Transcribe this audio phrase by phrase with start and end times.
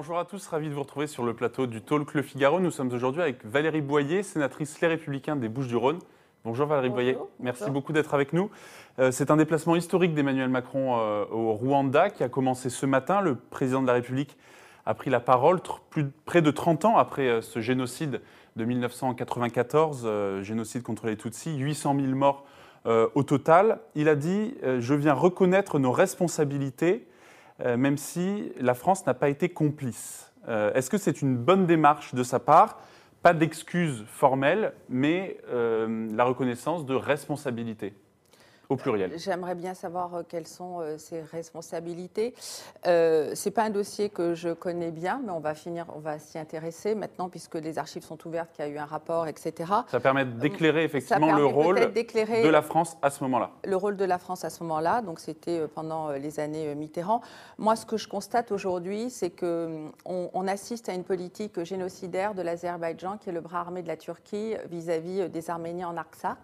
[0.00, 2.58] bonjour à tous, ravi de vous retrouver sur le plateau du Talk Le Figaro.
[2.58, 5.98] Nous sommes aujourd'hui avec Valérie Boyer, sénatrice Les Républicains des Bouches-du-Rhône.
[6.42, 8.48] Bonjour Valérie Boyer, merci beaucoup d'être avec nous.
[8.98, 13.20] Euh, c'est un déplacement historique d'Emmanuel Macron euh, au Rwanda qui a commencé ce matin.
[13.20, 14.38] Le président de la République
[14.86, 15.60] a pris la parole
[15.90, 18.22] plus, près de 30 ans après euh, ce génocide
[18.56, 22.46] de 1994, génocide contre les Tutsis, 800 000 morts
[22.86, 23.80] au total.
[23.94, 27.06] Il a dit Je viens reconnaître nos responsabilités
[27.76, 30.30] même si la France n'a pas été complice.
[30.48, 32.78] Euh, est-ce que c'est une bonne démarche de sa part?
[33.22, 37.94] Pas d'excuses formelles, mais euh, la reconnaissance de responsabilité
[38.70, 39.12] au pluriel.
[39.16, 42.34] J'aimerais bien savoir euh, quelles sont euh, ses responsabilités.
[42.86, 45.98] Euh, Ce n'est pas un dossier que je connais bien, mais on va finir, on
[45.98, 49.26] va s'y intéresser maintenant puisque les archives sont ouvertes, qu'il y a eu un rapport,
[49.26, 49.72] etc.
[49.88, 53.50] Ça permet d'éclairer effectivement le rôle de la France à ce moment-là.
[53.64, 57.20] Le rôle de la France à ce moment-là, donc c'était pendant les années Mitterrand.
[57.58, 62.42] Moi, ce que je constate aujourd'hui, c'est qu'on on assiste à une politique génocidaire de
[62.42, 66.38] l'Azerbaïdjan, qui est le bras armé de la Turquie vis-à-vis des Arméniens en Artsakh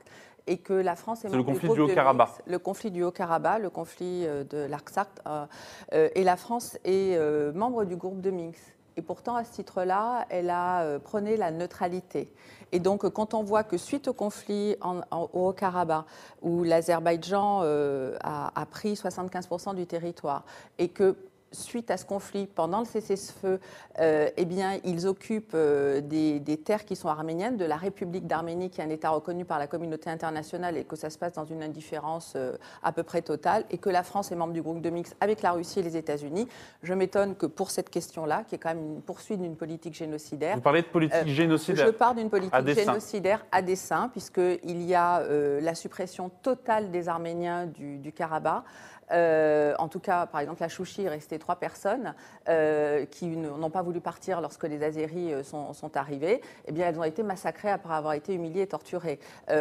[0.47, 2.31] et que la France est, le conflit du Haut-Karabakh.
[2.47, 5.47] Le conflit du Haut-Karabakh, le conflit euh, de l'Artsakh, euh,
[5.93, 7.19] euh, et la France est
[7.55, 8.61] membre du groupe de Minsk.
[8.99, 12.33] Et pourtant, à ce titre-là, elle a prôné la neutralité.
[12.73, 16.07] Et donc, quand on voit que suite au conflit en, au Haut-Karabakh,
[16.41, 20.45] où l'Azerbaïdjan a, a, pris 75% du territoire,
[20.79, 21.15] et que
[21.53, 23.61] suite à ce conflit, pendant le cessez-le-feu,
[24.01, 28.71] euh, eh bien, ils occupent euh, des, terres qui sont arméniennes, de la République d'Arménie,
[28.71, 31.45] qui est un État reconnu par la communauté internationale, et que ça se passe dans
[31.45, 34.81] une indifférence euh, à peu près totale, et que la France est membre du groupe
[34.81, 36.49] de Mix avec la Russie et les États-Unis.
[36.83, 40.57] Je m'étonne que pour cette question-là, qui est quand même une poursuite d'une politique génocidaire.
[40.57, 45.23] Vous parlez de politique génocidaire Je parle d'une politique génocidaire à dessein, puisqu'il y a
[45.61, 48.65] la suppression totale des Arméniens du, du Karabakh.
[49.13, 52.15] Euh, en tout cas, par exemple, la Chouchi est restée trois personnes
[52.49, 56.41] euh, qui n'ont pas voulu partir lorsque les Azéris euh, sont, sont, arrivés.
[56.67, 59.19] Eh bien, elles ont été massacrées après avoir été humiliées et torturées.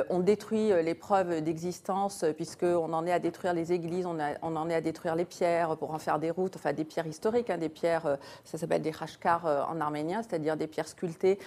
[0.09, 4.69] on détruit les preuves d'existence puisqu'on en est à détruire les églises, on, on, en
[4.69, 7.57] est à détruire les pierres pour en faire des routes, enfin des pierres historiques, hein,
[7.57, 11.39] des pierres, ça s'appelle des rashkar en arménien, c'est-à-dire des pierres sculptées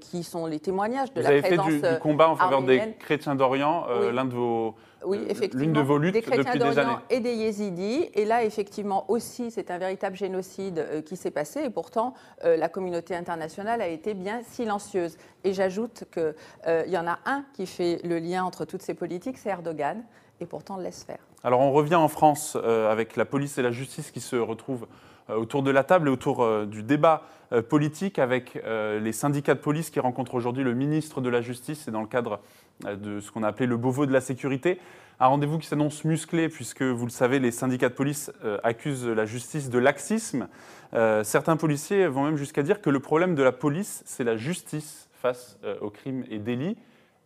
[0.00, 3.34] qui sont les témoignages de Vous la présence fait du, combat en faveur des chrétiens
[3.34, 4.74] d'Orient, l'un de vos
[5.06, 5.62] oui, effectivement.
[5.62, 8.10] L'une de vos luttes des chrétiens d'Orient et des yézidis.
[8.14, 11.60] Et là, effectivement, aussi, c'est un véritable génocide euh, qui s'est passé.
[11.64, 15.16] Et pourtant, euh, la communauté internationale a été bien silencieuse.
[15.44, 16.34] Et j'ajoute qu'il
[16.66, 20.02] euh, y en a un qui fait le lien entre toutes ces politiques, c'est Erdogan.
[20.40, 21.20] Et pourtant, on le laisse faire.
[21.42, 24.86] Alors, on revient en France avec la police et la justice qui se retrouvent
[25.28, 27.22] autour de la table et autour du débat
[27.68, 31.82] politique avec les syndicats de police qui rencontrent aujourd'hui le ministre de la Justice.
[31.84, 32.40] C'est dans le cadre
[32.84, 34.78] euh, de ce qu'on a appelé le Beauvau de la sécurité.
[35.18, 39.06] Un rendez-vous qui s'annonce musclé, puisque vous le savez, les syndicats de police euh, accusent
[39.06, 40.48] la justice de laxisme.
[40.92, 44.36] Euh, certains policiers vont même jusqu'à dire que le problème de la police, c'est la
[44.36, 46.76] justice face aux crimes et délits.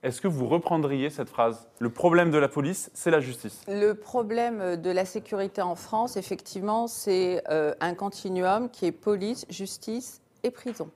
[0.03, 3.61] Est-ce que vous reprendriez cette phrase Le problème de la police, c'est la justice?
[3.69, 10.23] Le problème de la sécurité en France, effectivement, c'est un continuum qui est police, justice
[10.43, 10.91] et prison.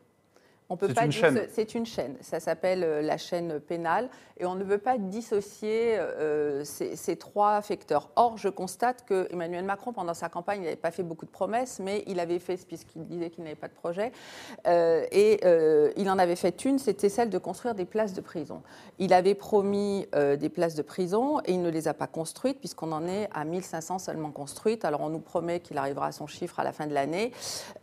[0.71, 1.13] On peut pas une.
[1.53, 2.17] C'est une chaîne.
[2.23, 4.09] Ça s'appelle euh, la chaîne pénale
[4.39, 8.09] et on ne veut pas dissocier euh, ces, trois facteurs.
[8.17, 11.31] Or, je constate que Emmanuel Macron, pendant sa campagne, il n'avait pas fait beaucoup de
[11.31, 14.11] promesses, mais il avait fait, puisqu'il disait qu'il n'avait pas de projet,
[14.67, 15.41] euh, et
[15.97, 18.63] il en avait fait une, c'était celle de construire des places de prison.
[18.99, 22.91] Il avait promis des places de prison et il ne les a pas construites, puisqu'on
[22.93, 24.85] en est à 1500 seulement construites.
[24.85, 27.33] Alors, on nous promet qu'il arrivera à son chiffre à la fin de l'année,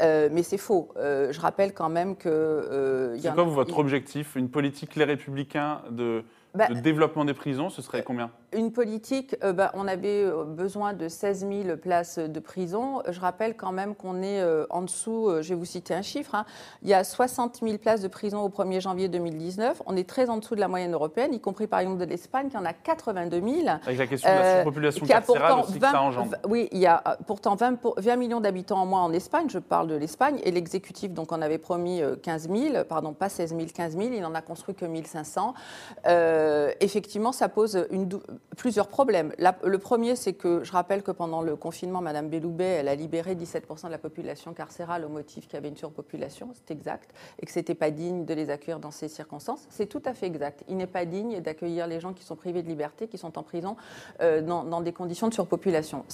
[0.02, 0.90] mais c'est faux.
[0.98, 4.35] je rappelle quand même que c'est quoi votre objectif?
[4.35, 6.23] Une politique les républicains de,
[6.53, 8.29] bah, de développement des prisons, ce serait combien?
[8.51, 13.01] Une politique, euh, bah, on avait euh, besoin de 16 000 places de prison.
[13.09, 16.35] Je rappelle quand même qu'on est euh, en dessous, je vais vous citer un chiffre,
[16.35, 16.45] hein.
[16.81, 19.81] il y a 60 000 places de prison au 1er janvier 2019.
[19.85, 22.50] On est très en dessous de la moyenne européenne, y compris par exemple de l'Espagne,
[22.50, 23.68] qui en a 82 000.
[23.85, 26.36] Avec la question de la surpopulation carcérale aussi que ça engendre.
[26.50, 29.88] Oui, il y a pourtant 20, 20 millions d'habitants en moins en Espagne, je parle
[29.88, 33.95] de l'Espagne, et l'exécutif donc en avait promis 15 000, pardon, pas 16 000, 15
[33.95, 35.53] 000, il n'en a construit que 1500.
[36.07, 36.40] Euh,
[36.79, 37.88] effectivement, ça pose
[38.57, 39.33] plusieurs problèmes.
[39.63, 43.85] le premier, c'est que je rappelle que pendant le confinement, Mme Belloubet, a libéré 17%
[43.85, 47.51] de la population carcérale au motif qu'il y avait une surpopulation, c'est exact, et que
[47.51, 49.65] ce n'était pas digne de les accueillir dans ces circonstances.
[49.69, 50.63] C'est tout à fait exact.
[50.67, 53.43] Il n'est pas digne d'accueillir les gens qui sont privés de liberté, qui sont en
[53.43, 53.75] prison,
[54.21, 56.05] euh, dans, des conditions de surpopulation.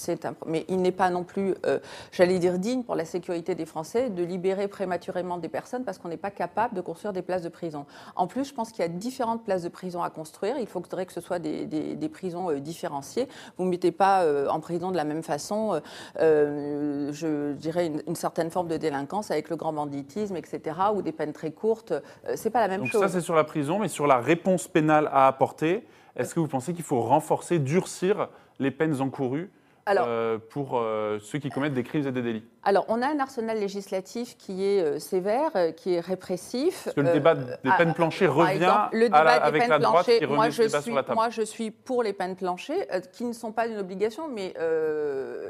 [0.45, 1.79] Mais il n'est pas non plus, euh,
[2.11, 6.09] j'allais dire, digne pour la sécurité des Français de libérer prématurément des personnes parce qu'on
[6.09, 7.85] n'est pas capable de construire des places de prison.
[8.15, 10.57] En plus, je pense qu'il y a différentes places de prison à construire.
[10.59, 13.27] Il faudrait que ce soit des, prisons différenciées.
[13.57, 15.79] Vous ne mettez pas en prison de la même façon,
[16.17, 21.33] je dirais, une, certaine forme de délinquance avec le grand banditisme, etc., ou des peines
[21.33, 21.93] très courtes.
[22.35, 23.01] c'est pas la même chose.
[23.01, 25.85] Ça, c'est sur la prison, mais sur la réponse pénale à apporter,
[26.15, 28.29] est-ce que vous pensez qu'il faut renforcer, durcir
[28.59, 29.51] les peines encourues
[29.87, 33.19] euh, pour euh, ceux qui commettent des crimes et des délits Alors, on a un
[33.19, 36.83] arsenal législatif qui est euh, sévère, qui est répressif.
[36.85, 40.49] Parce que le débat des peines planchées revient le débat avec la droite qui moi,
[40.49, 44.27] je suis, Moi, je suis pour les peines planchées, qui ne sont pas une obligation,
[44.27, 44.53] mais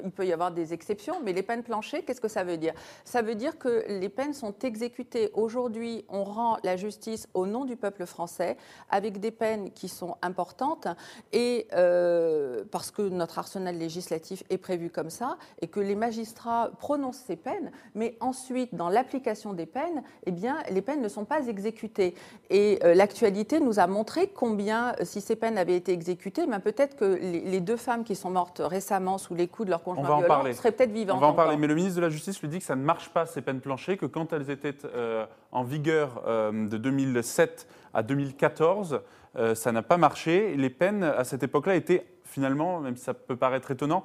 [0.03, 1.15] il peut y avoir des exceptions.
[1.23, 2.73] Mais les peines planchées, qu'est-ce que ça veut dire?
[3.05, 5.31] Ça veut dire que les peines sont exécutées.
[5.33, 8.57] Aujourd'hui, on rend la justice au nom du peuple français,
[8.89, 10.87] avec des peines qui sont importantes,
[11.33, 11.67] et
[12.71, 17.35] parce que notre arsenal législatif est prévu comme ça et que les magistrats prononcent ces
[17.35, 22.15] peines, mais ensuite, dans l'application des peines, eh bien, les peines ne sont pas exécutées.
[22.49, 26.59] Et euh, l'actualité nous a montré combien, euh, si ces peines avaient été exécutées, ben,
[26.59, 30.19] peut-être que les, deux femmes qui sont mortes récemment sous les coups de leur conjoint
[30.19, 31.17] violent seraient peut-être vivantes.
[31.17, 32.83] On va en parler, mais le ministre de la Justice lui dit que ça ne
[32.83, 38.03] marche pas, ces peines planchées, que quand elles étaient euh, en vigueur de 2007 à
[38.03, 39.01] 2014,
[39.55, 40.55] ça n'a pas marché.
[40.55, 44.03] Les peines, à cette époque-là, étaient finalement, même si ça peut paraître étonnant,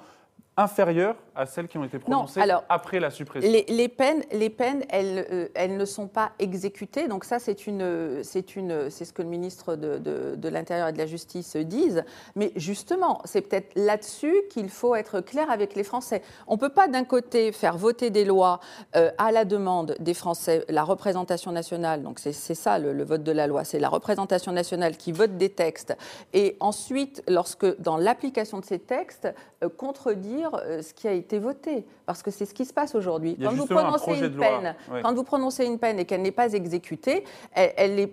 [0.56, 3.50] inférieures à celles qui ont été prononcées après la suppression.
[3.50, 7.08] Les, peines, les peines elles, euh, elles, ne sont pas exécutées.
[7.08, 10.92] Donc ça, c'est une, c'est une, c'est ce que le ministre de, de, l'Intérieur et
[10.92, 12.04] de la Justice disent.
[12.36, 16.20] Mais justement, c'est peut-être là-dessus qu'il faut être clair avec les Français.
[16.46, 18.60] On ne peut pas d'un côté faire voter des lois
[18.94, 22.02] euh, à la demande des Français, la représentation nationale.
[22.02, 25.38] Donc c'est, ça le, le, vote de la loi, c'est la représentation nationale qui vote
[25.38, 25.96] des textes.
[26.34, 29.28] Et ensuite, lorsque dans l'application de ces textes,
[29.62, 32.94] euh, contredire euh, ce qui a été voté, parce que c'est ce qui se passe
[32.94, 33.36] aujourd'hui.
[33.42, 37.24] Quand vous prononcez une peine, quand vous prononcez une peine et qu'elle n'est pas exécutée,
[37.54, 38.12] elle, est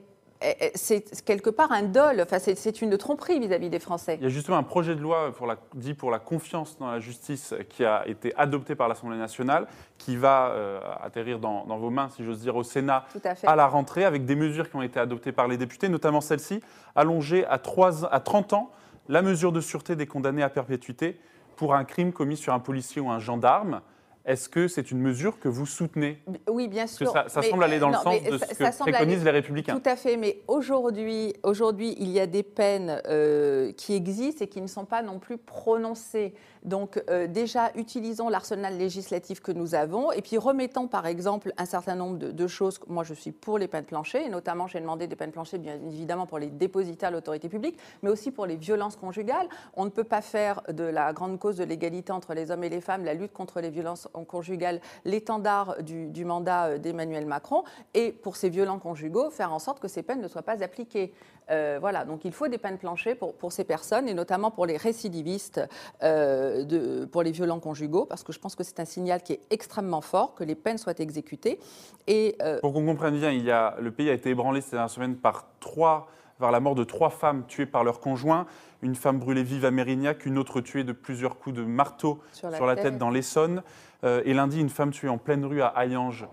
[0.76, 4.18] c'est quelque part un dol, enfin, c'est une tromperie vis-à-vis des Français.
[4.20, 6.90] Il y a justement un projet de loi pour la, dit pour la confiance dans
[6.90, 11.90] la justice qui a été adopté par l'Assemblée nationale, qui va euh, atterrir dans, vos
[11.90, 13.06] mains, si j'ose dire, au Sénat
[13.44, 16.62] à, la rentrée, avec des mesures qui ont été adoptées par les députés, notamment celle-ci,
[16.96, 18.72] allonger à, 3, à 30 ans
[19.10, 21.20] la mesure de sûreté des condamnés à perpétuité
[21.60, 23.82] pour un crime commis sur un policier ou un gendarme.
[24.26, 26.22] Est-ce que c'est une mesure que vous soutenez?
[26.50, 27.12] Oui, bien sûr.
[27.12, 29.80] ça, semble aller dans le sens de ce que préconisent les Républicains.
[29.80, 34.48] Tout à fait, mais aujourd'hui, aujourd'hui, il y a des peines euh, qui existent et
[34.48, 36.34] qui ne sont pas non plus prononcées.
[36.64, 41.66] Donc euh, déjà, utilisons l'arsenal législatif que nous avons et puis remettons par exemple un
[41.66, 42.80] certain nombre de, choses.
[42.88, 45.80] Moi, je suis pour les peines planchées et notamment j'ai demandé des peines planchées, bien
[45.88, 49.48] évidemment, pour les dépositaires de l'autorité publique, mais aussi pour les violences conjugales.
[49.76, 52.70] On ne peut pas faire de la grande cause de l'égalité entre les hommes et
[52.70, 57.64] les femmes, la lutte contre les violences conjugales, l'étendard du, mandat euh, d'Emmanuel Macron
[57.94, 61.14] et pour ces violents conjugaux, faire en sorte que ces peines ne soient pas appliquées.
[61.50, 64.66] Euh, voilà, donc il faut des peines planchées pour, pour ces personnes et notamment pour
[64.68, 65.62] les récidivistes.
[66.04, 69.34] Euh, de, pour les violents conjugaux, parce que je pense que c'est un signal qui
[69.34, 71.60] est extrêmement fort, que les peines soient exécutées.
[72.08, 74.90] Et, Pour qu'on comprenne bien, il y a, le pays a été ébranlé cette dernière
[74.90, 76.10] semaine par trois,
[76.40, 78.48] par la mort de trois femmes tuées par leur conjoint,
[78.82, 82.66] une femme brûlée vive à Mérignac, une autre tuée de plusieurs coups de marteau sur
[82.66, 82.98] la, tête.
[82.98, 83.62] dans l'Essonne,
[84.04, 86.28] et lundi une femme tuée en pleine rue à Hayange.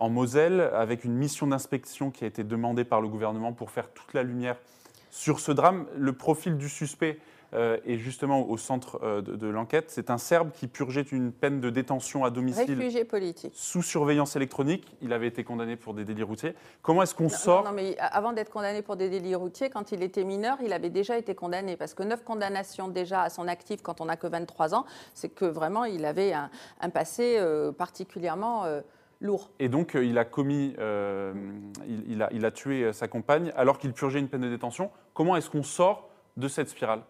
[0.00, 3.90] en Moselle, avec une mission d'inspection qui a été demandée par le gouvernement pour faire
[3.90, 4.56] toute la lumière
[5.10, 5.86] sur ce drame.
[5.96, 7.18] Le profil du suspect
[7.54, 9.86] euh, et justement au centre euh, de, l'enquête.
[9.88, 12.78] C'est un Serbe qui purgeait une peine de détention à domicile.
[13.54, 14.86] Sous surveillance électronique.
[15.00, 16.54] Il avait été condamné pour des délits routiers.
[16.82, 20.02] Comment est-ce qu'on sort non, mais avant d'être condamné pour des délits routiers, quand il
[20.02, 21.78] était mineur, il avait déjà été condamné.
[21.78, 25.30] Parce que neuf condamnations déjà à son actif quand on n'a que 23 ans, c'est
[25.30, 26.50] que vraiment il avait un,
[26.90, 28.64] passé euh, particulièrement.
[29.20, 29.50] Lourd.
[29.58, 34.20] Et donc, il a commis, il, a, il a tué sa compagne alors qu'il purgeait
[34.20, 34.92] une peine de détention.
[35.12, 37.02] Comment est-ce qu'on sort de cette spirale?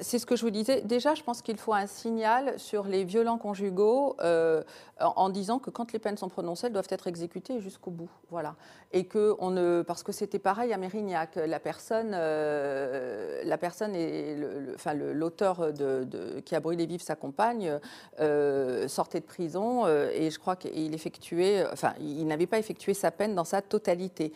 [0.00, 0.80] C'est ce que je vous disais.
[0.82, 4.62] Déjà, je pense qu'il faut un signal sur les violents conjugaux euh,
[4.98, 8.10] en, disant que quand les peines sont prononcées, elles doivent être exécutées jusqu'au bout.
[8.30, 8.56] Voilà.
[8.92, 9.34] Et que
[9.82, 14.36] parce que c'était pareil à Mérignac, la personne, euh, la personne est,
[14.74, 17.78] enfin l'auteur de, qui a brûlé vive sa compagne
[18.20, 23.62] euh, sortait de prison et je crois qu'il n'avait pas effectué sa peine dans sa
[23.62, 24.32] totalité.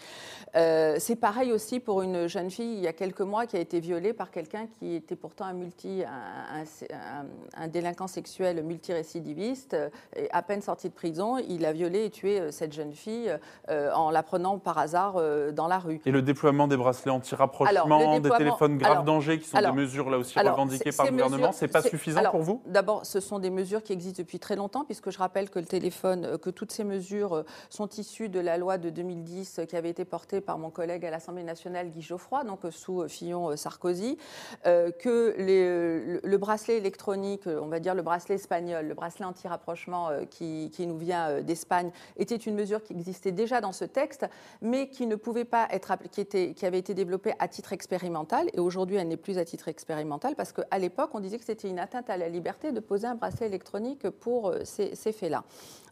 [0.55, 3.81] c'est pareil aussi pour une jeune fille il y a quelques mois qui a été
[3.81, 9.77] violée par quelqu'un qui était pourtant un, multi, un, délinquant sexuel multirécidiviste,
[10.17, 13.37] et à peine sorti de prison, il a violé et tué cette jeune fille
[13.69, 15.21] en la prenant par hasard
[15.53, 16.01] dans la rue.
[16.07, 20.19] Et le déploiement des bracelets anti-rapprochement, des téléphones grave danger, qui sont des mesures là
[20.19, 22.63] aussi revendiquées par le gouvernement, c'est pas suffisant pour vous?
[22.67, 25.67] D'abord, ce sont des mesures qui existent depuis très longtemps, puisque je rappelle que le
[25.67, 30.05] téléphone, que toutes ces mesures sont issues de la loi de 2010 qui avait été
[30.05, 34.19] portée par mon collègue à l'Assemblée nationale, Guy Geoffroy, donc sous Fillon-Sarkozy,
[34.67, 40.09] euh, que les, le, bracelet électronique, on va dire le bracelet espagnol, le bracelet anti-rapprochement
[40.09, 44.27] euh, qui, nous vient euh, d'Espagne, était une mesure qui existait déjà dans ce texte,
[44.63, 48.49] mais qui ne pouvait pas être qui avait été développée à titre expérimental.
[48.53, 51.69] Et aujourd'hui, elle n'est plus à titre expérimental parce qu'à l'époque, on disait que c'était
[51.69, 55.45] une atteinte à la liberté de poser un bracelet électronique pour ces, faits-là.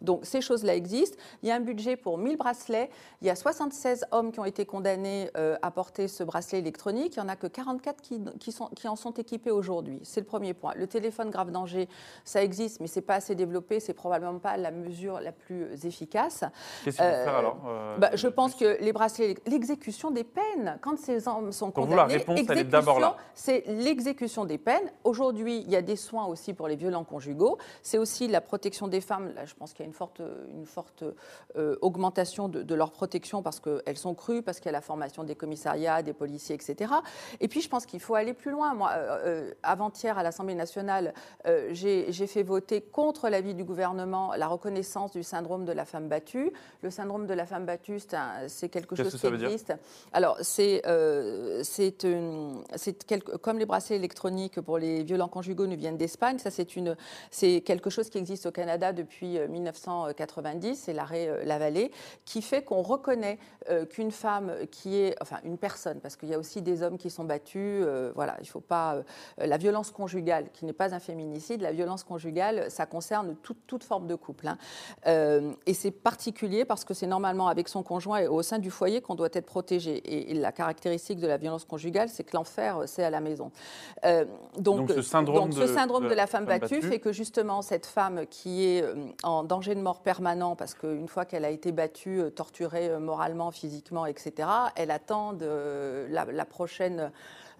[0.03, 1.17] Donc ces choses-là existent.
[1.43, 2.91] Il y a un budget pour 1000 bracelets.
[3.21, 7.17] Il y a 76 hommes qui ont été condamnés euh, à porter ce bracelet électronique.
[7.17, 9.99] Il n'y en a que 44 qui, qui, sont, qui en sont équipés aujourd'hui.
[10.05, 10.73] C'est le premier point.
[10.77, 11.89] Le téléphone grave danger,
[12.25, 13.81] ça existe, mais ce n'est pas assez développé.
[13.81, 16.45] C'est probablement pas la mesure la plus efficace.
[16.85, 20.79] Qu'est-ce qu'il faut faire alors euh, bah, Je pense que les bracelets, l'exécution des peines,
[20.81, 23.17] quand ces hommes sont pour condamnés, vous, la réponse, elle est d'abord là.
[23.35, 24.91] C'est l'exécution des peines.
[25.03, 27.59] Aujourd'hui, il y a des soins aussi pour les violents conjugaux.
[27.83, 29.33] C'est aussi la protection des femmes.
[29.35, 30.21] Là, je pense qu'il y a une forte,
[30.55, 31.03] une forte
[31.57, 35.25] euh, augmentation de, leur protection parce qu'elles sont crues, parce qu'il y a la formation
[35.25, 36.93] des commissariats, des policiers, etc.
[37.41, 38.75] Et puis, je pense qu'il faut aller plus loin.
[38.75, 38.91] Moi,
[39.25, 41.13] euh, euh, avant-hier, à l'Assemblée nationale,
[41.71, 46.53] j'ai fait voter contre l'avis du gouvernement la reconnaissance du syndrome de la femme battue.
[46.83, 47.99] Le syndrome de la femme battue,
[48.49, 49.75] c'est quelque chose qui existe.
[50.13, 50.83] Alors, c'est
[53.43, 56.39] comme les bracelets électroniques pour les violents conjugaux nous viennent d'Espagne.
[56.39, 61.91] Ça, c'est quelque chose qui existe au Canada depuis 1990, c'est l'arrêt euh, Lavallée,
[62.25, 63.39] qui fait qu'on reconnaît
[63.71, 66.99] euh, qu'une femme qui est, enfin une personne, parce qu'il y a aussi des hommes
[66.99, 68.96] qui sont battus, euh, voilà, il faut pas,
[69.39, 74.07] la violence conjugale, qui n'est pas un féminicide, la violence conjugale, ça concerne toute, forme
[74.07, 74.49] de couple.
[74.49, 74.59] Hein.
[75.67, 79.01] et c'est particulier parce que c'est normalement avec son conjoint et au sein du foyer
[79.01, 80.31] qu'on doit être protégé.
[80.31, 83.51] Et, la caractéristique de la violence conjugale, c'est que l'enfer, c'est à la maison.
[84.59, 88.65] donc, ce syndrome, de, syndrome de, la femme, battue, fait que justement cette femme qui
[88.65, 88.85] est
[89.23, 92.99] en danger de mort permanent parce qu'une fois qu'elle a été battue, euh, torturée euh,
[92.99, 97.09] moralement, physiquement, etc., elle attend de la, prochaine euh,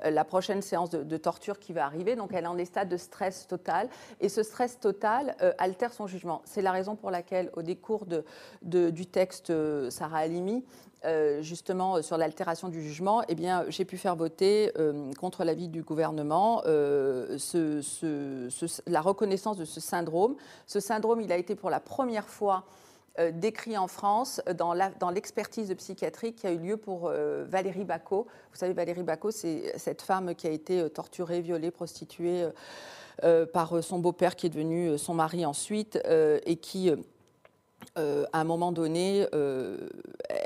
[0.05, 2.17] la prochaine séance de, torture qui va arriver.
[2.17, 3.89] Donc elle est en état de stress total.
[4.21, 6.43] Et ce stress total altère son jugement.
[6.45, 8.07] C'est la raison pour laquelle, au décours
[8.63, 9.53] du texte
[9.91, 10.65] Sarah Halimi,
[11.41, 14.73] justement sur l'altération du jugement, eh bien, j'ai pu faire voter
[15.19, 16.63] contre l'avis du gouvernement
[18.87, 20.37] la reconnaissance de ce syndrome.
[20.67, 22.96] Ce syndrome, il a été pour la première fois euh,
[23.33, 28.27] décrit en France dans l'expertise de psychiatrie qui a eu lieu pour euh, Valérie Bacot.
[28.53, 32.47] Vous savez, Valérie Bacot, c'est cette femme qui a été euh, torturée, violée, prostituée
[33.55, 36.93] par son beau-père qui est devenu son mari ensuite et qui
[37.99, 39.89] euh, à un moment donné, euh,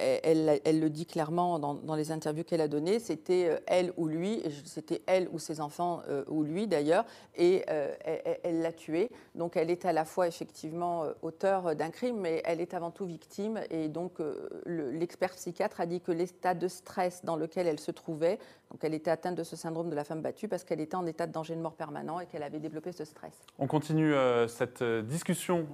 [0.01, 4.43] elle, le dit clairement dans, les interviews qu'elle a données, c'était euh, elle ou lui,
[4.65, 7.05] c'était elle ou ses enfants ou lui d'ailleurs,
[7.37, 9.11] et elle l'a tué.
[9.35, 13.05] Donc elle est à la fois effectivement auteur d'un crime, mais elle est avant tout
[13.05, 13.61] victime.
[13.71, 14.19] Et donc
[14.67, 18.39] l'expert psychiatre a dit que l'état de stress dans lequel elle se trouvait,
[18.71, 21.07] donc elle était atteinte de ce syndrome de la femme battue parce qu'elle était en
[21.07, 23.35] état de danger de mort permanent et qu'elle avait développé ce stress.
[23.59, 24.15] On continue
[24.49, 25.67] cette discussion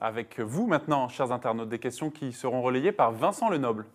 [0.00, 3.86] avec vous maintenant, chers internautes, des questions qui seront relayées par Vincent Lenoble.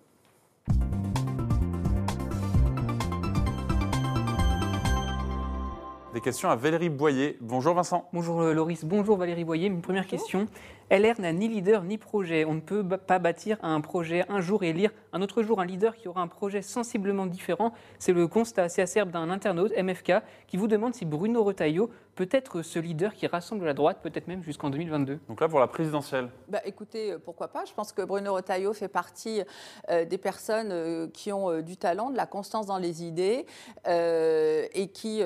[6.14, 7.38] Des questions à Valérie Boyer.
[7.42, 8.08] Bonjour Vincent.
[8.14, 9.68] Bonjour euh, Loris, bonjour Valérie Boyer.
[9.68, 10.46] Une première question.
[10.90, 12.46] LR n'a ni leader ni projet.
[12.46, 15.66] On ne peut pas bâtir un projet un jour et lire un autre jour un
[15.66, 17.74] leader qui aura un projet sensiblement différent.
[18.00, 20.14] C'est le constat assez acerbe d'un internaute, MFK,
[20.48, 24.28] qui vous demande si Bruno Retailleau peut être ce leader qui rassemble la droite, peut-être
[24.28, 25.20] même jusqu'en 2022.
[25.28, 28.72] Donc là, pour la présidentielle bah, Écoutez, euh, pourquoi pas Je pense que Bruno Retailleau
[28.72, 29.42] fait partie
[29.90, 33.46] euh, des personnes euh, qui ont du talent, de la constance dans les idées
[33.86, 35.22] et qui,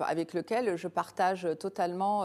[0.00, 2.24] avec lequel je partage totalement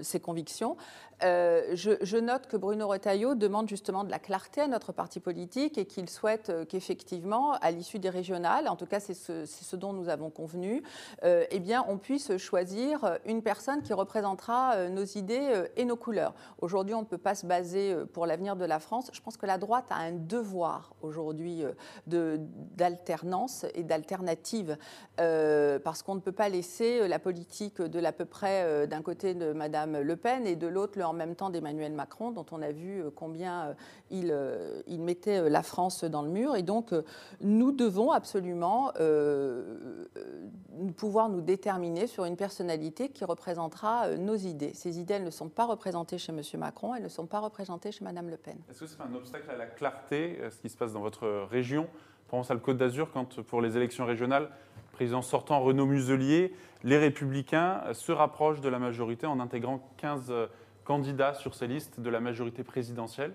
[0.00, 0.76] ses convictions.
[1.22, 5.78] Euh, je, note que Bruno Retailleau demande justement de la clarté à notre parti politique
[5.78, 9.94] et qu'il souhaite euh, qu'effectivement, à l'issue des régionales, en tout cas c'est ce, dont
[9.94, 10.82] nous avons convenu,
[11.24, 16.34] euh, eh bien, on puisse choisir une personne qui représentera nos idées et nos couleurs.
[16.60, 19.10] Aujourd'hui, on ne peut pas se baser pour l'avenir de la France.
[19.12, 21.64] Je pense que la droite a un devoir aujourd'hui
[22.06, 24.76] d'alternance et d'alternative
[25.16, 29.52] parce qu'on ne peut pas laisser la politique de l'à peu près d'un côté de
[29.52, 32.70] Madame Le Pen, et de l'autre le en même temps d'Emmanuel Macron, dont on a
[32.70, 33.74] vu combien
[34.10, 34.36] il,
[34.86, 36.56] il, mettait la France dans le mur.
[36.56, 36.92] Et donc,
[37.40, 38.92] nous devons absolument
[40.96, 44.72] pouvoir nous déterminer sur une personnalité qui représentera nos idées.
[44.74, 46.40] Ces idées, elles ne sont pas représentées chez M.
[46.58, 48.58] Macron, elles ne sont pas représentées chez Mme Le Pen.
[48.70, 51.88] Est-ce que c'est un obstacle à la clarté, ce qui se passe dans votre région?
[52.28, 54.50] Pense à le Côte d'Azur, quand pour les élections régionales,
[54.92, 60.32] président sortant Renaud Muselier, les Républicains se rapprochent de la majorité en intégrant 15
[60.86, 63.34] candidats sur ces listes de la majorité présidentielle.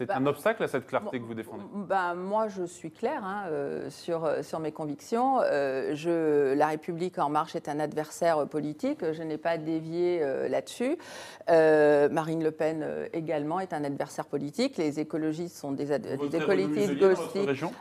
[0.00, 3.22] C'est bah, un obstacle à cette clarté que vous défendez bah, Moi, je suis claire
[3.22, 5.42] hein, euh, sur, euh, sur mes convictions.
[5.42, 9.04] Euh, je, la République en marche est un adversaire politique.
[9.12, 10.96] Je n'ai pas dévié là-dessus.
[11.48, 14.78] Marine Le Pen également est un adversaire politique.
[14.78, 16.94] Les écologistes sont des, des écologistes.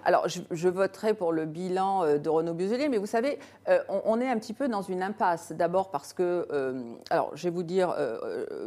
[0.04, 3.40] Alors, je, voterai pour le bilan de Renaud Muselier, mais vous savez,
[3.88, 5.54] on, on, est un petit peu dans une impasse.
[5.54, 6.46] D'abord parce que,
[7.10, 7.96] alors, je vais vous dire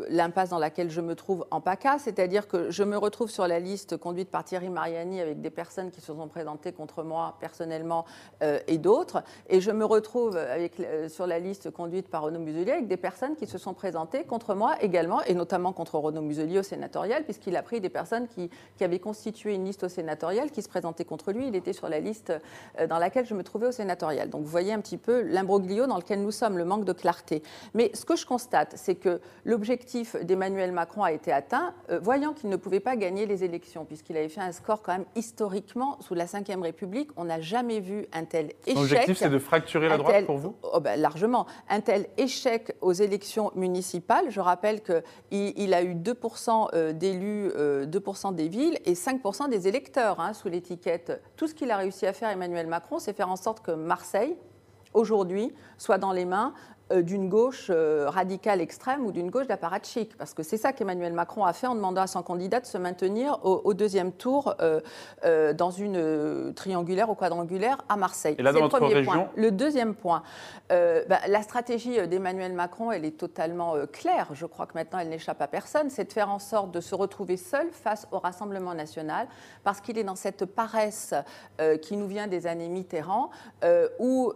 [0.08, 3.58] l'impasse dans laquelle je me trouve en PACA, c'est-à-dire que je me retrouve sur la
[3.58, 8.04] liste conduite par Thierry Mariani avec des personnes qui se sont présentées contre moi personnellement
[8.42, 9.22] euh, et d'autres.
[9.48, 12.96] Et je me retrouve avec, euh, sur la liste conduite par Renaud Muselier avec des
[12.96, 17.24] personnes qui se sont présentées contre moi également, et notamment contre Renaud Muselier au sénatorial,
[17.24, 20.68] puisqu'il a pris des personnes qui, qui, avaient constitué une liste au sénatorial qui se
[20.68, 21.48] présentaient contre lui.
[21.48, 22.32] Il était sur la liste
[22.78, 24.30] euh, dans laquelle je me trouvais au sénatorial.
[24.30, 27.42] Donc vous voyez un petit peu l'imbroglio dans lequel nous sommes, le manque de clarté.
[27.74, 32.48] Mais ce que je constate, c'est que l'objectif d'Emmanuel Macron a été atteint, voyant qu'il
[32.48, 36.14] ne pouvait pas gagner les élections, puisqu'il avait fait un score quand même historiquement sous
[36.14, 37.10] la Ve République.
[37.16, 38.76] On n'a jamais vu un tel échec.
[38.76, 40.54] L'objectif, c'est de fracturer la droite pour vous?
[40.62, 41.46] Oh ben, Largement.
[41.68, 44.30] Un tel échec aux élections municipales.
[44.30, 49.48] Je rappelle qu'il il a eu 2% euh, d'élus, 2% euh, des villes et 5%
[49.48, 51.20] des électeurs hein, sous l'étiquette.
[51.36, 54.36] Tout ce qu'il a réussi à faire, Emmanuel Macron, c'est faire en sorte que Marseille,
[54.94, 56.54] aujourd'hui, soit dans les mains
[57.00, 60.16] d'une gauche euh, radicale extrême ou d'une gauche d'apparatchik.
[60.18, 62.76] Parce que c'est ça qu'Emmanuel Macron a fait en demandant à son candidat de se
[62.76, 68.36] maintenir au, deuxième tour euh, dans une triangulaire ou quadrangulaire à Marseille.
[68.38, 69.12] Et là, dans le premier région...
[69.12, 69.28] point.
[69.36, 70.22] Le deuxième point,
[70.68, 74.28] bah, la stratégie d'Emmanuel Macron, elle est totalement claire.
[74.32, 75.88] Je crois que maintenant, elle n'échappe à personne.
[75.88, 79.28] C'est de faire en sorte de se retrouver seul face au Rassemblement national,
[79.64, 81.14] parce qu'il est dans cette paresse
[81.80, 83.30] qui nous vient des années Mitterrand,
[83.98, 84.32] où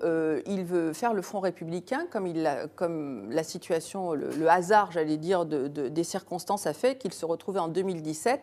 [0.47, 5.45] il veut faire le Front républicain comme il comme la situation, le, hasard, j'allais dire,
[5.45, 8.41] des circonstances a fait qu'il se retrouvait en 2017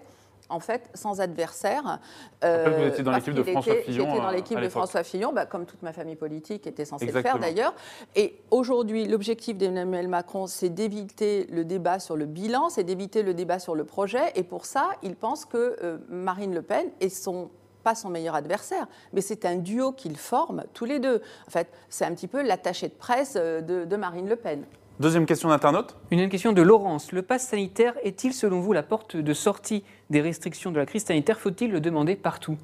[0.50, 2.00] en fait, sans adversaire.
[2.43, 4.05] Euh, vous étiez dans l'équipe de François Fillon.
[4.05, 7.22] J'étais dans l'équipe de François Fillon, bah, comme toute ma famille politique était censée le
[7.22, 7.74] faire d'ailleurs.
[8.15, 13.33] Et aujourd'hui, l'objectif d'Emmanuel Macron, c'est d'éviter le débat sur le bilan, c'est d'éviter le
[13.33, 14.31] débat sur le projet.
[14.35, 17.50] Et pour ça, il pense que euh, Marine Le Pen et son
[17.83, 21.22] pas son meilleur adversaire, mais c'est un duo qu'ils forment tous les deux.
[21.48, 24.63] En fait, c'est un petit peu l'attaché de presse euh, de, Marine Le Pen.
[25.00, 25.96] Deuxième question d'internaute.
[26.11, 27.11] Une question de Laurence.
[27.11, 31.05] Le pass sanitaire est-il, selon vous, la porte de sortie des restrictions de la crise
[31.05, 31.39] sanitaire?
[31.39, 32.57] Faut-il le demander partout?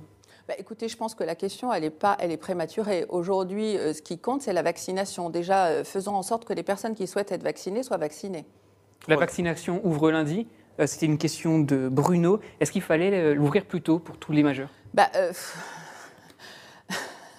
[0.48, 3.06] Bah, écoutez, je pense que la question, elle est, pas, elle est prématurée.
[3.10, 5.30] Aujourd'hui, euh, ce qui compte, c'est la vaccination.
[5.30, 8.46] Déjà, euh, faisons en sorte que les personnes qui souhaitent être vaccinées soient vaccinées.
[9.08, 10.48] La vaccination ouvre lundi.
[10.86, 12.40] C'était une question de Bruno.
[12.60, 14.70] Est-ce qu'il fallait l'ouvrir plus tôt pour tous les majeurs?
[14.94, 15.32] Bah, euh,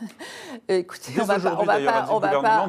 [0.68, 2.06] Écoutez, on ne va pas, on va pas,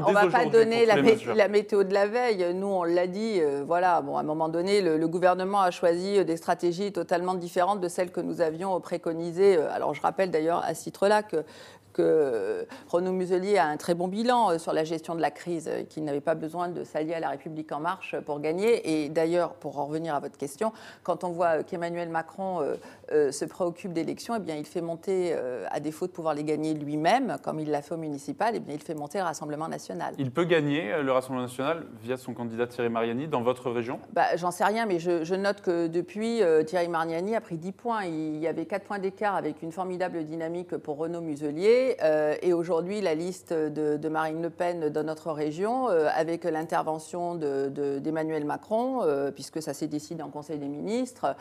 [0.05, 1.01] on va pas, donner la,
[1.47, 2.53] météo de la veille.
[2.53, 3.39] Nous, on l'a dit.
[3.39, 4.01] Euh, voilà.
[4.01, 7.87] Bon, à un moment donné, le, gouvernement a choisi euh, des stratégies totalement différentes de
[7.87, 9.57] celles que nous avions préconisées.
[9.57, 11.43] Alors, je rappelle d'ailleurs à ce titre-là que
[11.91, 15.67] que Renaud Muselier a un très bon bilan euh, sur la gestion de la crise,
[15.67, 19.03] euh, qu'il n'avait pas besoin de s'allier à la République en marche pour gagner.
[19.03, 20.71] Et d'ailleurs, pour en revenir à votre question,
[21.03, 22.61] quand on voit qu'Emmanuel Macron
[23.11, 25.35] euh, se préoccupe d'élections, eh bien, il fait monter,
[25.69, 28.75] à défaut de pouvoir les gagner lui-même, comme il l'a fait au municipal, eh bien,
[28.75, 30.13] il fait monter le Rassemblement national.
[30.17, 33.99] Il peut gagner le Rassemblement national via son candidat Thierry Mariani dans votre région?
[34.13, 38.05] Bah, J'en sais rien, mais je, note que depuis, Thierry Mariani a pris 10 points.
[38.05, 41.97] Il y avait 4 points d'écart avec une formidable dynamique pour Renaud Muselier.
[42.03, 47.35] Euh, et aujourd'hui, la liste de, Marine Le Pen dans notre région, euh, avec l'intervention
[47.35, 51.35] d'Emmanuel Macron, euh, puisque ça s'est décidé en Conseil des ministres,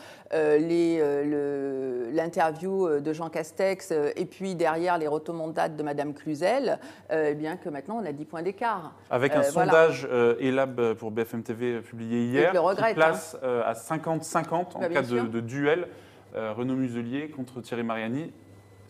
[2.12, 6.78] l'interview de Jean Castex, et puis derrière les rotomondades de Madame Cluzel,
[7.10, 8.94] eh bien que maintenant on a 10 points d'écart.
[9.10, 10.08] Avec un sondage
[10.40, 12.94] ELAB pour BFM TV publié hier, qui hein.
[12.94, 15.88] place à 50-50 en bah, cas de, de, duel
[16.34, 18.32] Renaud Muselier contre Thierry Mariani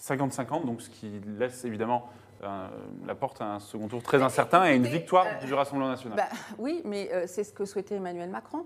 [0.00, 2.08] 50-50, donc ce qui laisse évidemment
[2.42, 2.68] euh,
[3.06, 6.16] la porte à un second tour très incertain et une victoire euh, du Rassemblement national.
[6.16, 8.64] Bah, oui, mais euh, c'est ce que souhaitait Emmanuel Macron.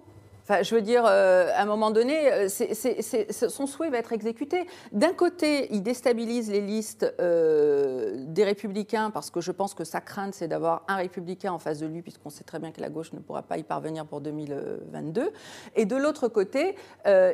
[0.48, 4.66] Je veux dire, euh, à un moment donné, euh, son souhait va être exécuté.
[4.92, 10.02] D'un côté, il déstabilise les listes euh, des républicains, parce que je pense que sa
[10.02, 12.90] crainte, c'est d'avoir un républicain en face de lui, puisqu'on sait très bien que la
[12.90, 15.32] gauche ne pourra pas y parvenir pour 2022.
[15.76, 16.76] Et de l'autre côté,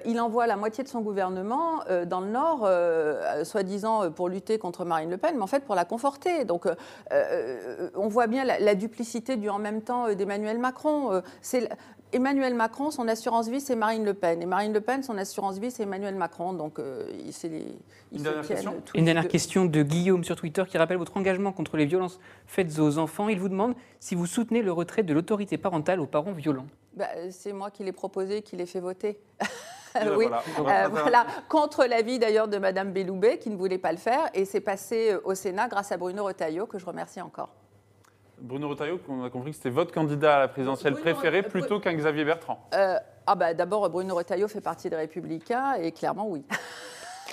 [0.05, 2.69] il envoie la moitié de son gouvernement dans le Nord,
[3.45, 6.45] soi-disant pour lutter contre Marine Le Pen, mais en fait pour la conforter.
[6.45, 6.67] Donc,
[7.11, 11.23] on voit bien la, duplicité du en même temps d'Emmanuel Macron.
[12.13, 14.43] Emmanuel Macron, son assurance vie, c'est Marine Le Pen.
[14.43, 16.53] Et Marine Le Pen, son assurance vie, c'est Emmanuel Macron.
[16.53, 17.09] Donc, euh,
[17.45, 17.65] les,
[18.13, 21.77] Une dernière question Une dernière question de Guillaume sur Twitter qui rappelle votre engagement contre
[21.77, 23.29] les violences faites aux enfants.
[23.29, 26.67] Il vous demande si vous soutenez le retrait de l'autorité parentale aux parents violents.
[26.95, 29.21] Bah, c'est moi qui l'ai proposé, qui l'ai fait voter.
[30.17, 31.27] oui, voilà, euh, voilà.
[31.49, 34.31] contre l'avis d'ailleurs de Madame Belloubet qui ne voulait pas le faire.
[34.35, 37.51] Et c'est passé euh, au Sénat grâce à Bruno Retailleau, que je remercie encore.
[38.41, 41.95] Bruno Retailleau, on a compris que c'était votre candidat à la présidentielle préféré plutôt qu'un
[41.95, 42.67] Xavier Bertrand.
[42.75, 46.45] Euh, ah bah, D'abord, Bruno Retailleau fait partie des Républicains et clairement, oui.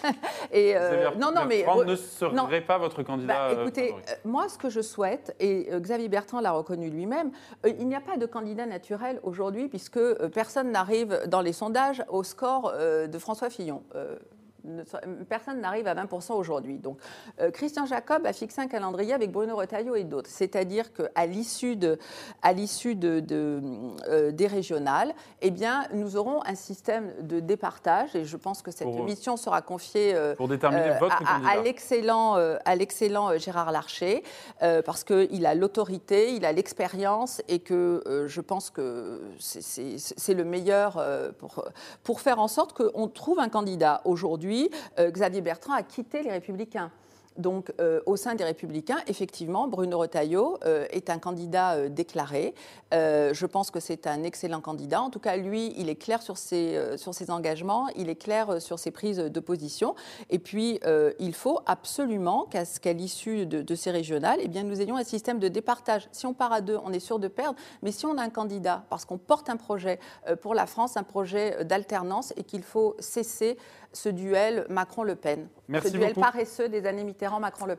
[0.52, 3.34] et euh, non, non, mais ne serait pas votre candidat.
[3.34, 7.32] Bah, euh, écoutez, moi, ce que je souhaite, et Xavier Bertrand l'a reconnu lui-même,
[7.66, 12.24] il n'y a pas de candidat naturel aujourd'hui puisque personne n'arrive dans les sondages au
[12.24, 13.84] score de François Fillon
[15.30, 16.78] personne n'arrive à 20% aujourd'hui.
[16.78, 16.98] Donc,
[17.40, 20.30] euh, Christian Jacob a fixé un calendrier avec Bruno Retailleau et d'autres.
[20.30, 21.98] C'est-à-dire qu'à l'issue de,
[22.42, 23.24] à l'issue de,
[24.08, 28.72] euh, des régionales, eh bien, nous aurons un système de départage et je pense que
[28.72, 34.24] cette mission sera confiée euh, pour déterminer votre à, à l'excellent, à l'excellent Gérard Larcher
[34.60, 41.04] parce qu'il a l'autorité, il a l'expérience et que je pense que c'est le meilleur
[41.38, 41.66] pour,
[42.04, 44.57] pour faire en sorte qu'on trouve un candidat aujourd'hui
[45.00, 46.92] euh, Xavier Bertrand a quitté les Républicains.
[47.38, 52.54] Donc, euh, au sein des Républicains, effectivement, Bruno Retailleau euh, est un candidat euh, déclaré.
[52.92, 55.02] je pense que c'est un excellent candidat.
[55.02, 58.62] En tout cas, lui, il est clair sur ses, sur ses engagements, il est clair
[58.62, 59.96] sur ses prises de position.
[60.30, 60.80] Et puis,
[61.20, 65.48] il faut absolument qu'à l'issue de, ces régionales, eh bien, nous ayons un système de
[65.48, 66.08] départage.
[66.12, 67.60] Si on part à deux, on est sûr de perdre.
[67.82, 70.00] Mais si on a un candidat, parce qu'on porte un projet
[70.42, 73.58] pour la France, un projet d'alternance, et qu'il faut cesser
[73.94, 75.48] ce duel Macron-Le Pen.
[75.68, 77.04] Merci ce duel paresseux des années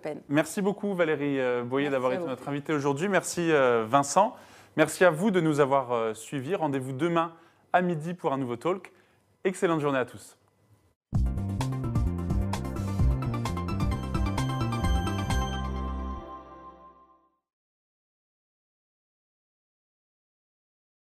[0.03, 0.21] Pen.
[0.29, 3.09] Merci beaucoup Valérie euh, Boyer d'avoir été notre invitée aujourd'hui.
[3.09, 4.37] Merci euh, Vincent.
[4.77, 6.55] Merci à vous de nous avoir euh, suivis.
[6.55, 7.33] Rendez-vous demain
[7.73, 8.93] à midi pour un nouveau talk.
[9.45, 10.37] Excellente journée à tous.